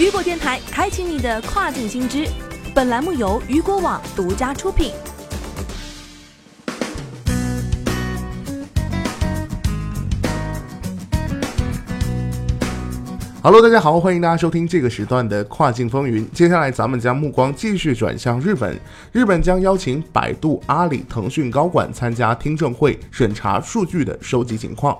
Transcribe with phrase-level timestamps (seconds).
[0.00, 2.26] 雨果电台开启你的跨境新知。
[2.74, 4.92] 本栏目由雨果网独家出品。
[13.42, 16.26] Hello，大家好，欢迎大家收听这个时段的跨境风云。
[16.32, 18.74] 接下来，咱们将目光继续转向日本，
[19.12, 24.96] 日本将邀请百度、阿里、腾讯高管参加听证会，审查数据的收集情况。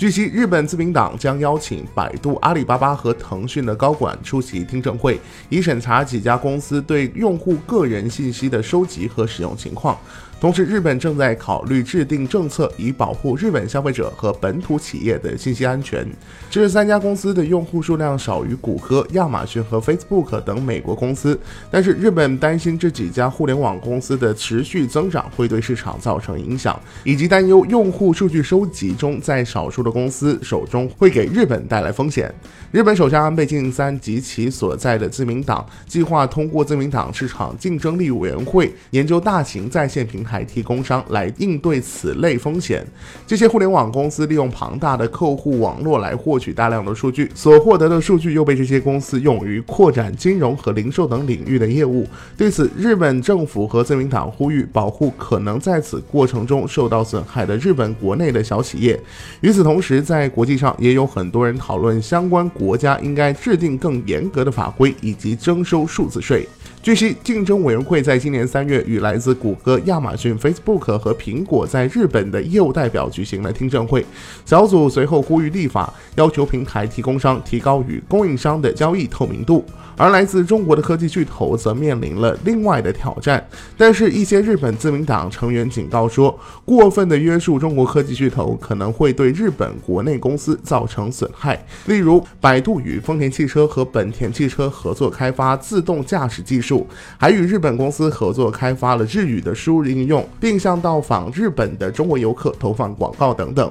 [0.00, 9.94] 据悉，日本自民党将邀请百度、阿里巴巴和腾讯的高管出席听证会，以审查几家公司对用户个人信息的收集和使用情况。
[10.40, 16.08] 同时，日本正在考虑制定政策，以保护日本消费者和本土企业的信息安全。
[16.48, 21.38] 这三家公司的用户数量少于谷歌、亚马逊和 Facebook 等美国公司，
[21.70, 32.32] 但是日本担心这几家互联网公司的持续增长会对市场造成影响，以及担忧用户数据收集中在少数的公司手中会给日本带来风险。
[32.72, 40.40] 日本首相安倍晋三及其所在的自民党计划通过自民党市场竞争力委员会研究大型在线平台。
[40.50, 42.84] 提供商来应对此类风险。
[43.26, 52.06] 这些互联网公司利用庞大的客户网络来获取大量的数据，所获得的数据又被这些公司用于扩展金融和零售等领域的业务。
[52.36, 58.98] 对此，日本政府和自民党呼吁保护可能在此过程中受到损害的日本国内的小企业。
[59.40, 66.46] 与此同同时，在国际上也有很多人讨论相关国家应该制定更严格的法规以及征收数字税。
[66.82, 74.02] 据悉，竞争委员会在今年三月与来自谷歌、亚马逊、Facebook 和苹果在日本的业务代表举行了听证会。
[74.46, 79.62] 小组随后呼吁立法，要求平台提供商提高与供应商的交易透明度。
[79.94, 83.46] 而来自中国的科技巨头则面临了另外的挑战。
[83.76, 86.34] 但是，一些日本自民党成员警告说，
[86.64, 91.62] 过分的约束中国科技巨头可能会对日本国内公司造成损害。
[91.84, 96.86] 例如，百度与丰田汽车和本田汽车合作开发自动驾驶技术术。
[97.18, 103.70] 还与日本公司合作开发了日语的输入应用，并向到访日本的中国游客投放广告等等。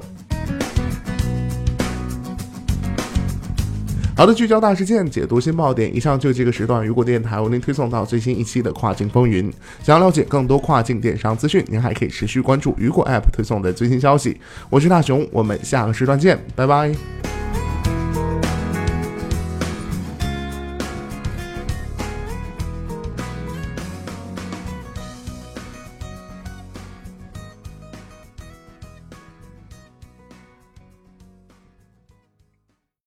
[4.15, 5.95] 好的，聚焦大事件，解读新爆点。
[5.95, 9.49] 以上就这个时段，雨果电台为您推送到最新一期的跨境风云。
[9.81, 14.37] 想要了解更多跨境电商资讯，您还可以持续关注雨果 App 推送的最新消息。
[14.69, 17.18] 我是大熊，我们下个时段见，拜拜。